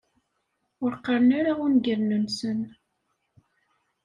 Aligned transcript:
Ur 0.83 0.91
qqaren 0.99 1.29
ara 1.39 1.53
ungalen-nsen. 1.65 2.59